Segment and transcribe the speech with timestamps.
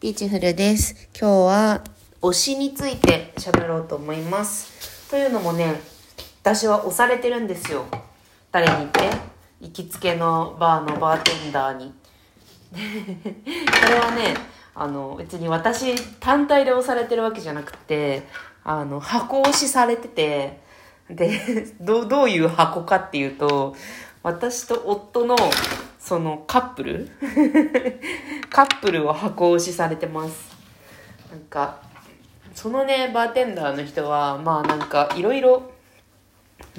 [0.00, 1.08] ビーチフルです。
[1.18, 1.84] 今日は
[2.22, 5.10] 推しについて喋ろうと思います。
[5.10, 5.78] というのもね、
[6.42, 7.84] 私は推されてるんですよ。
[8.50, 9.10] 誰に言って？
[9.60, 11.92] 行きつけのバーのバーテンダーに。
[12.72, 12.78] こ
[13.90, 14.34] れはね、
[14.74, 18.22] あの、別に私単体で推されてるわけじゃなくて、
[18.64, 20.60] あの、箱推しされてて、
[21.10, 23.76] で、どう、どういう箱かっていうと、
[24.22, 25.36] 私と夫の、
[26.00, 27.08] そのカップル？
[28.48, 30.56] カップルを箱推しされてます。
[31.30, 31.76] なんか、
[32.54, 35.70] そのね、バーテンダーの人は、まあなんか、いろいろ、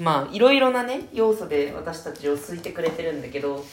[0.00, 3.64] まあいろいろなね、要素で私たちを好いてくれてるんだけど、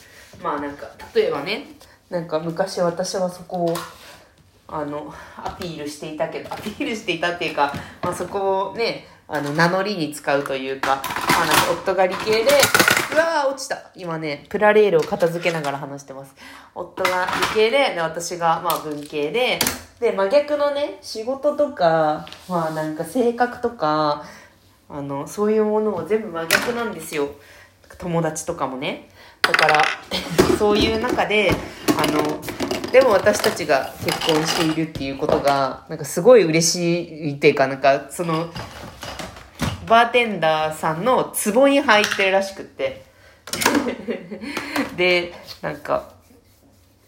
[0.42, 1.66] まあなんか、例えばね、
[2.10, 3.74] なんか昔私はそこを、
[4.68, 7.74] あの、アピールしていたけど、アピールしていたっていうか、
[8.04, 12.52] まあそこをね、あの、名乗りに使うというか、まあなんか夫が理系で、
[13.12, 16.36] うわー落ちた今ね、プラレールを片付けながら話してます。
[16.76, 19.60] 夫が理系で、で、私がまあ文系で、
[20.00, 24.24] で、真逆のね、仕事とか、まあなんか性格とか、
[24.88, 27.30] あの、そういうものも全部真逆なんですよ。
[27.98, 29.10] 友達とかもね。
[29.42, 29.82] だから、
[30.58, 31.52] そういう中で、
[31.98, 32.40] あの、
[32.92, 38.50] でも私たちが結婚しているっていうことが、なんかすごい嬉しいっていうか、なんかその、
[39.90, 43.04] バーテンダーさんの壺に入ってるらしくって。
[44.96, 46.14] で、なんか、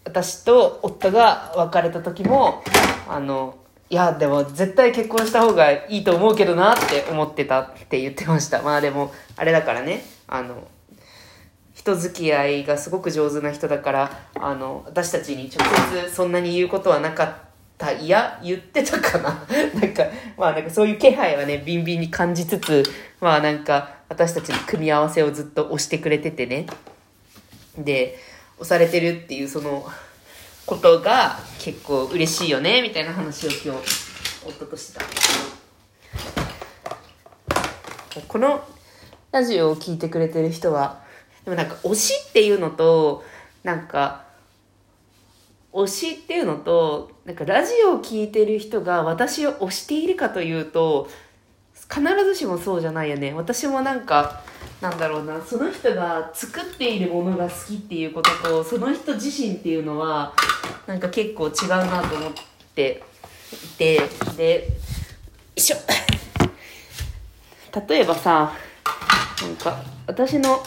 [0.04, 2.62] 私と夫が別れた時も、
[3.08, 3.54] あの、
[3.88, 8.62] いや、でも絶対結婚した方がいいと思うけどなって思ってたって言ってました。
[8.62, 10.66] まあでも、あれだからね、あの、
[11.74, 15.66] 人付き合いがすごく上手な人だから、あの、私たちに直
[16.06, 17.51] 接そんなに言うことはなかった。
[17.78, 19.46] たいや、言ってたかな
[19.80, 20.04] なんか、
[20.36, 22.82] まあなんかそういう気配はね、ビンビンに感じつつ、
[23.20, 26.66] まあなんか、私たちの組み合わせをずっと押してくれててね。
[27.78, 28.18] で、
[28.58, 29.88] 押されてるっていうその、
[30.66, 33.68] ことが結構嬉しいよね、みたいな話を今日、
[34.46, 35.28] 夫としてたんです
[38.10, 38.26] けど。
[38.28, 38.62] この
[39.32, 41.02] ラジオを聞いてくれてる人は、
[41.44, 43.24] でもなんか推しっていうのと、
[43.64, 44.24] なんか、
[45.72, 51.08] 推しっていうのと、なんかラジオを聞いてる人が私を推しているかというと、
[51.88, 53.32] 必ずしもそうじゃないよね。
[53.34, 54.42] 私もなんか、
[54.80, 60.34] なんだろうな、その人が作っているものが好きっていうことと、その人自身っていうのは、
[60.86, 62.32] なんか結構違うなと思っ
[62.74, 63.02] て
[63.52, 64.02] いて、
[64.36, 64.72] で、よ
[65.56, 65.76] いしょ。
[67.88, 68.52] 例えばさ、
[69.42, 70.62] なんか、私の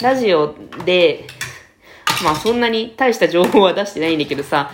[0.00, 1.26] ラジオで、
[2.22, 4.70] まあそんなに大した情報は出してないんだけどさ、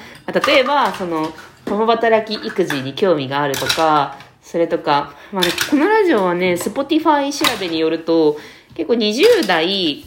[0.46, 1.32] 例えば、その、
[1.64, 8.38] 共働き育児に興味があるとか、それとか、まあね、このラジオはね、Spotify 調べによると、
[8.74, 10.04] 結構20代、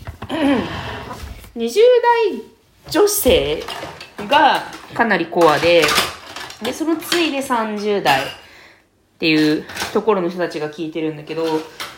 [1.56, 2.42] 20代
[2.90, 3.64] 女性
[4.28, 4.64] が
[4.94, 5.84] かなりコアで、
[6.64, 8.26] で、そのついで30代っ
[9.20, 11.46] ていうところの人たちが聞いてるんだけど、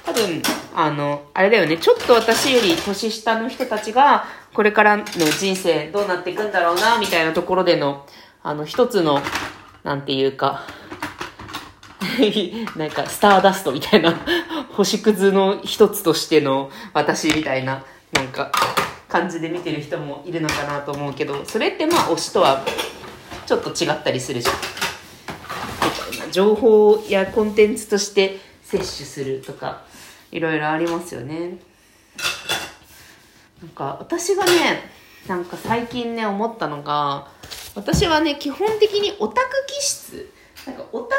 [0.05, 0.41] 多分、
[0.75, 8.05] あの、あれだよね、ちょっと私より年下の人たちが、これからの人生どうなっていくんだろうな、みたいなところでの、
[8.43, 9.21] あの、一つの、
[9.83, 10.65] なんていうか、
[12.75, 14.13] なんか、スターダストみたいな、
[14.73, 18.51] 星屑の一つとしての私みたいな、なんか、
[19.07, 22.63] 感じで見てる人もいるのかなと思うけど、それってまあ、推しとは、
[23.45, 24.55] ちょっと違ったりするじゃん。
[24.55, 26.31] みたいな。
[26.31, 29.83] 情報やコンテンツとして摂取するとか、
[30.33, 31.57] いろいろありますよね。
[33.61, 34.89] なんか、私がね、
[35.27, 37.27] なんか最近ね、思ったのが、
[37.75, 40.31] 私はね、基本的にオタク気質
[40.65, 41.15] なんかオタ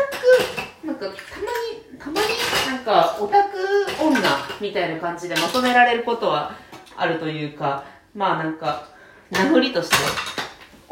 [0.82, 2.26] ク、なんかたまに、たまに
[2.66, 3.56] なんかオタク
[4.02, 4.20] 女
[4.60, 6.56] みたいな感じでまとめられることは
[6.96, 7.84] あるというか、
[8.16, 8.88] まあなんか、
[9.30, 9.96] 名乗りとして、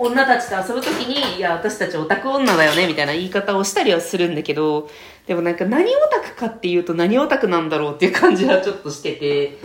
[0.03, 4.91] 女たちと遊ぶときに、いや、私たちオタク女だよね、みたいな言い方をしたりはするんだけど、
[5.27, 9.59] でもなんか何オタクかっていうと何オタクなんだろうっていう感じはちょっとしてて、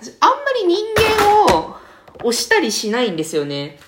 [0.00, 0.84] 私あんまり人
[1.50, 1.76] 間を
[2.20, 3.78] 推したりしないんですよね。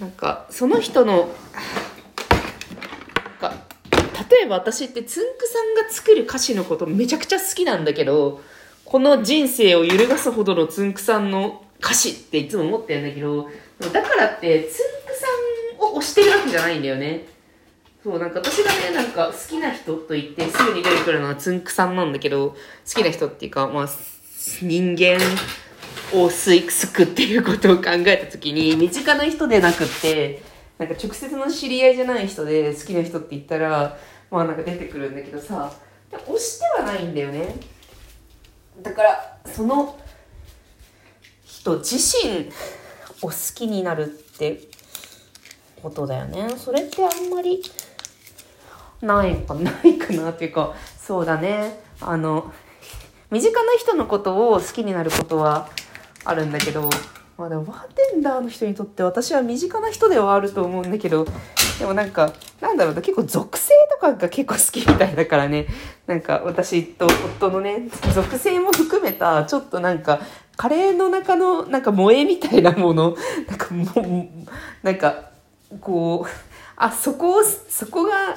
[0.00, 1.28] なんか、その人の、
[3.40, 3.54] なんか、
[4.30, 8.40] 例えば私ってつんくさんが作る歌詞のことめちゃくちゃ好きなんだけど、
[8.84, 13.48] この人生を揺るがすほどのつんくさんの歌詞っていつも思ってるんだけど、
[13.88, 15.26] だからってつんくさ
[15.86, 17.26] んを推してるわけじゃないんだよね。
[18.02, 22.56] そう、なんか私がね、なんか好きな人と言ってすぐに出てくるのはつんくさんなんだけど、好
[22.94, 23.88] きな人っていうか、まあ、
[24.62, 25.16] 人間
[26.12, 26.62] を吸い
[26.92, 30.42] くっていうことを考えたときに、身近な人でなくって、
[30.78, 33.98] なんか直接の知り合いじゃない人で好きな人って言ったら、
[34.30, 35.70] まあなんか出てくるんだけどさ、
[36.10, 37.54] 推してはないんだよね。
[38.82, 39.98] だから、その
[41.44, 42.50] 人自身
[43.22, 44.60] を好きになるって
[45.82, 46.48] ことだよね。
[46.56, 47.62] それってあんまり
[49.02, 52.52] ないかないかなっていうかそうだねあの
[53.30, 55.68] 身近な人のことを好きになることは
[56.24, 56.90] あるんだけど
[57.38, 61.26] まあでもバーテンダーの人にとって私は身近な人ではあると思うんだけど
[61.78, 65.66] でもなんかなんだろうな結構属性とかが結構好きみたいだからね
[66.10, 70.20] なんか私と夫のね属性も含めたちょっとなんか
[70.56, 73.16] カレーの中のなんか萌えみたいなもの
[73.48, 74.28] なんかもう
[74.82, 75.30] なんか
[75.80, 76.30] こう
[76.74, 78.34] あそこをそこが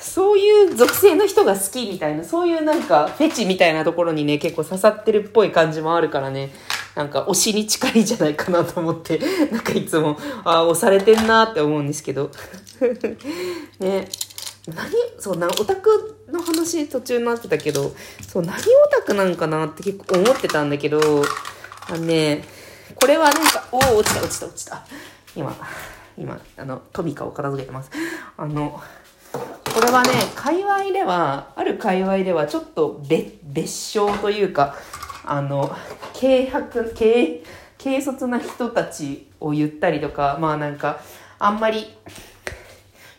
[0.00, 6.50] そういう属性の人が好きみたいな、そういうなんかフェチみたいなところにね、結構刺さってるっぽい感じもあるからね、
[6.94, 9.18] なんか推しに近いんじゃないかなと思って、
[9.50, 12.30] なんかいつも、ああ、押されてんなって思うんですけど。
[13.80, 14.08] ね。
[14.68, 14.90] 何？
[15.18, 17.94] そうな、オタクの話途中になってたけど、
[18.26, 21.00] そう、何オタクなんかなって結構思ってたんだけど、
[21.88, 22.42] あのね、
[22.94, 24.86] これはなんか、おお、落ちた落ちた落ちた。
[25.34, 25.56] 今、
[26.16, 27.90] 今、あの、トミカを片付けてます。
[28.36, 28.80] あの、
[29.32, 34.74] これはね、界隈では、ある界隈ではちょっと別、別称というか、
[35.24, 35.74] あの、
[36.18, 37.42] 軽薄、軽、
[37.82, 41.00] 軽率な人たちを言ったりとか、まあなんか、
[41.38, 41.86] あんまり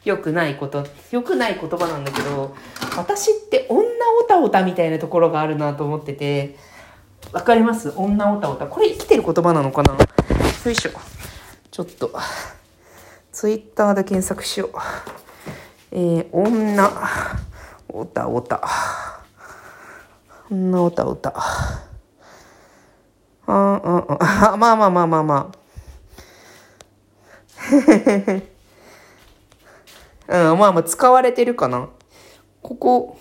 [0.07, 2.56] 良くないこと、良くない言葉なんだけど、
[2.95, 3.83] 私って女
[4.21, 6.56] オタオタみたいなところがあるなと思ってて、
[7.33, 7.92] わかります？
[7.95, 8.68] 女オタオタ。
[8.68, 9.94] これ生きてる言葉なのかな？
[9.94, 10.00] よ
[10.71, 10.92] いしょ。
[11.69, 12.12] ちょっと、
[13.33, 14.69] ツイッターで検索しよう。
[15.92, 16.89] えー、女、
[17.89, 18.62] おたおた。
[20.50, 21.33] 女おたおた。
[21.36, 21.36] あ
[23.48, 25.57] あ、ああ、まあまあまあまあまあ。
[30.27, 31.89] うん、まあまあ使われてるかな。
[32.62, 33.18] ここ、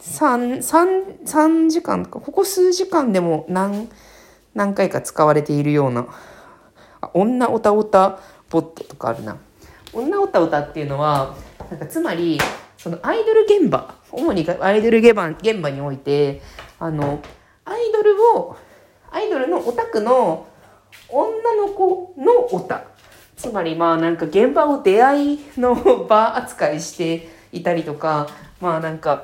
[0.00, 3.88] 3、3、3時間とか、ここ数時間でも何、
[4.54, 6.06] 何回か使われているような。
[7.00, 8.18] あ女おたおた
[8.50, 9.38] ボットとかあるな。
[9.92, 11.34] 女歌歌っていうのは、
[11.70, 12.38] なんかつまり、
[12.76, 16.42] そのアイドル現場、主にアイドル現場現場において、
[16.78, 17.20] あの、
[17.64, 18.56] アイドルを、
[19.10, 20.46] アイドルのオタクの
[21.08, 22.84] 女の子のオタ。
[23.36, 28.28] つまりまあなんか現場を出会いの場扱いしていたりとか、
[28.60, 29.22] まあなんか、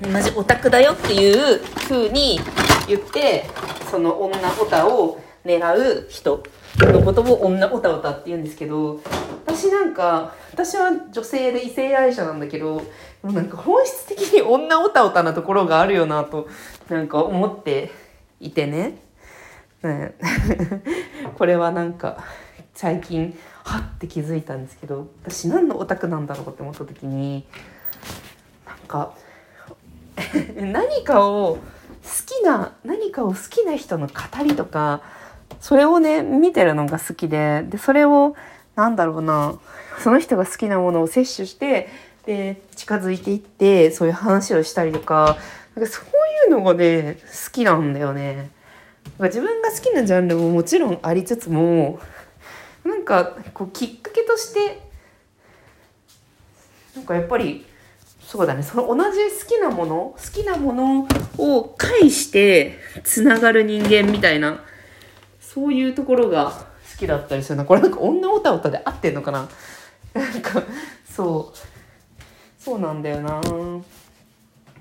[0.00, 2.38] 同じオタクだよっていう風に
[2.86, 3.44] 言って、
[3.90, 6.42] その女オタを狙う人
[6.78, 9.00] のことを女オタオタって言うんですけど、
[9.46, 12.82] 私なんか、私は女性で異性愛者なんだけど、
[13.22, 16.48] なんか本質的に女オタオタなところがあるよなと、
[16.88, 17.90] なんか思って
[18.40, 18.98] いてね。
[19.82, 20.14] ね
[21.38, 22.18] これはなんか、
[22.78, 27.44] 最近、はって気づいたんですけど、私何のオタクなんだろうって思った時に、
[28.64, 29.14] なんか、
[30.54, 31.60] 何かを好
[32.24, 34.14] きな、何かを好きな人の語
[34.44, 35.02] りとか、
[35.58, 38.36] それをね、見てるのが好きで、で、それを、
[38.76, 39.58] なんだろうな、
[39.98, 41.88] その人が好きなものを摂取して、
[42.26, 45.36] で、近づいていって、そういう話をしたりとか、
[45.74, 48.50] なんかそういうのがね、好きなんだよね。
[49.18, 51.98] 自分が好きなジャンルももちろんありつつも、
[53.08, 54.82] か、こう、きっかけとして、
[56.94, 57.64] なんかやっぱり、
[58.20, 61.08] そうだね、その同じ好きなもの、好きなもの
[61.38, 64.62] を介してつながる人間みたいな、
[65.40, 66.50] そういうところが
[66.92, 67.64] 好きだったりするな。
[67.64, 69.48] これなんか女オタオタで合ってんのかな？
[70.12, 70.62] なんか、
[71.10, 71.58] そう。
[72.62, 73.42] そうなんだよなっ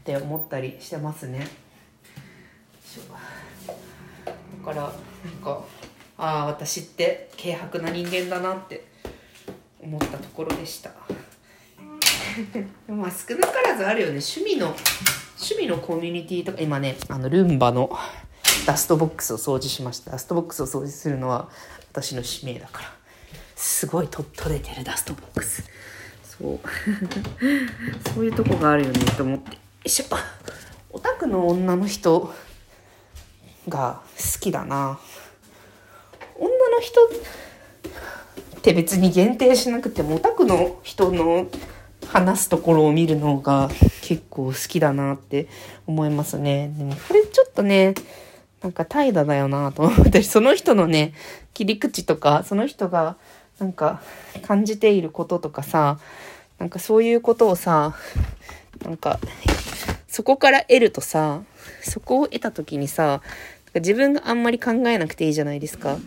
[0.04, 1.48] て思ったりしてますね。
[4.26, 4.92] だから、なん
[5.42, 5.64] か、
[6.18, 8.86] ああ、私って軽薄な人間だなって
[9.82, 10.92] 思ったところでした。
[12.88, 14.14] まあ少なからずあるよね。
[14.14, 14.68] 趣味の、
[15.36, 17.98] 趣味のコミュニティとか、今ね、あの、ルンバの
[18.66, 20.12] ダストボックスを掃除しました。
[20.12, 21.50] ダストボックスを掃除するのは
[21.92, 22.94] 私の使命だから。
[23.56, 25.64] すごいと取れてるダストボックス。
[26.24, 26.60] そう。
[28.14, 29.52] そういうとこがあるよねと思って。
[29.52, 30.06] よいしょ。
[30.92, 32.34] オタクの女の人
[33.68, 35.00] が好きだな。
[36.78, 37.02] の人
[38.60, 41.48] って別に限定しなくてもオタクの人の
[42.06, 43.70] 話すところを見るのが
[44.02, 45.48] 結構好きだなって
[45.88, 46.72] 思いますね。
[46.78, 47.96] でもこれちょっとね、
[48.62, 51.14] なんか怠惰だよなと思って、その人のね、
[51.54, 53.18] 切り口とか、その人が
[53.60, 54.02] なんか
[54.44, 56.00] 感じていることとかさ、
[56.60, 57.96] なんかそういうことをさ、
[58.84, 59.20] なんか、
[60.08, 61.42] そこから得るとさ、
[61.82, 63.22] そこを得た時にさ、
[63.76, 65.98] 自分があんまり考えなくていいじゃないですか。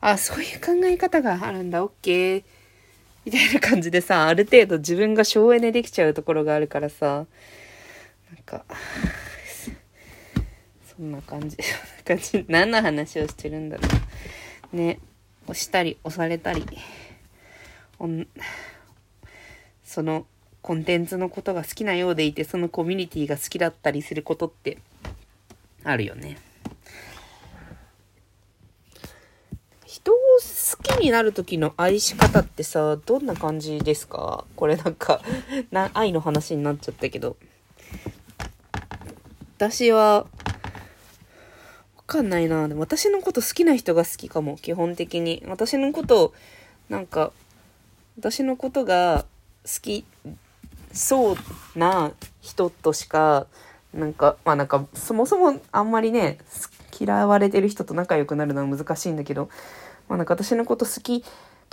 [0.00, 2.44] あ、そういう考え方があるんだ、オッケー。
[3.24, 7.26] みたいな感じでさ、ある程度自分が省エネできちゃうところがあるからさ、
[8.32, 8.64] なんか、
[10.96, 13.82] そんな感じ、そんな感じ、何の話をしてるんだろ
[14.72, 14.76] う。
[14.76, 14.98] ね。
[15.46, 16.64] 押したり押されたり
[19.84, 20.26] その
[20.60, 24.78] コンテンツのことが好きなようでいてそのコミュニティが好きだったりすることって
[25.84, 26.38] あるよね。
[29.96, 34.44] 人を好きになる時の愛し方ってさどんな感じですか？
[34.54, 35.22] これなんか
[35.70, 37.36] な愛の話になっちゃったけど。
[39.56, 40.26] 私はわ
[42.06, 42.68] かんないな。
[42.68, 45.42] でも私のこと好きな人が好きかも基本的に。
[45.46, 46.34] 私のこと
[46.90, 47.32] なんか
[48.18, 49.24] 私のことが
[49.64, 50.04] 好き
[50.92, 51.36] そう
[51.74, 52.12] な
[52.42, 53.46] 人としか
[53.94, 56.36] なんかまあなんかそもそもあんまりね
[57.00, 59.48] 嫌われてる人と仲良くなるのは難しいんだけど
[60.08, 61.24] まあなんか私のこと好き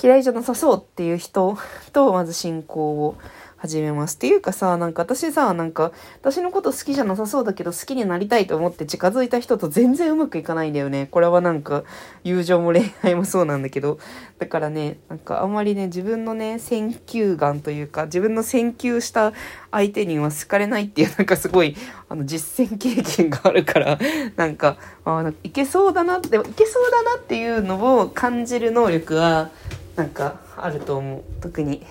[0.02, 1.58] 嫌いじゃなさそうっていう人
[1.92, 3.18] とまず進行を
[3.64, 4.16] 始めます。
[4.16, 11.08] っていうかさ、なんか私さ、なんか私のこと好きじゃなさそうだけど好きになりたいと思って近づいた人と全然うまくいかないんだよね。
[11.10, 11.86] これはなんか
[12.26, 14.00] 友情も恋愛もそうなんだけど。
[14.38, 19.32] だからね、なんかあんまりね、自分のね、選球眼というか、自分の選球した
[19.72, 21.78] 相手には好かれないっていうなんかすごい、
[22.10, 23.98] あの実践経験があるから、
[24.36, 29.52] なんか、あいけそうだなって、いけそうだなっていうのを感じる能力は、
[29.96, 31.24] なんかあると思う。
[31.40, 31.86] 特に。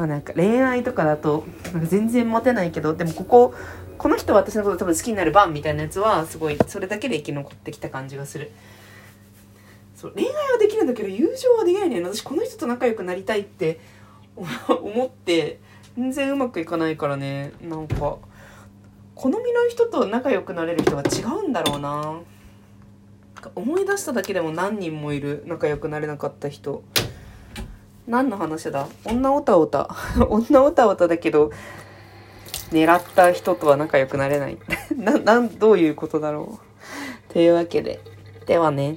[0.00, 3.54] まあなんか恋愛とかだとなんか全然モテないけどでもここ
[3.98, 8.50] この人は私のこと多分好きになる番みたいなやつはすごいそれだけで生き残ってきた感じがする。
[9.94, 13.78] そう恋愛はできるんだけど友情はできないね私この人と仲良くなりたいって
[14.66, 15.60] 思って
[15.98, 17.52] 全然うまくいかないからね。
[17.60, 18.16] なんか
[19.14, 22.20] 好みの人と仲良くなれる人は違うんだろうな。
[23.54, 26.84] 思い出しただけでも何人もいる仲良くなれなかった人。
[28.06, 28.88] 何の話だ？
[29.04, 29.88] 女オタオタ
[30.28, 31.50] 女オタオタだけど
[32.72, 34.58] 狙った人とは仲良くなれない
[34.96, 36.58] な、 なん、どういうことだろ
[37.28, 37.32] う？
[37.32, 38.00] というわけで。
[38.46, 38.96] ではね。